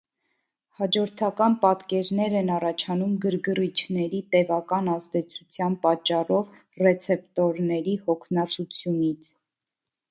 [0.77, 9.33] Հաջորդական պատկերներ են առաջանում գրգռիչների տևական ազդեցության պատճառով ռեցեպտորների հոգնածությունից։